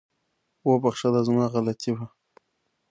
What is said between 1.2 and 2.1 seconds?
زما غلطي وه